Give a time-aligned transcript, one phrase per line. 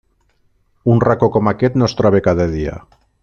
[0.93, 2.79] Un racó com aquest no es troba cada dia.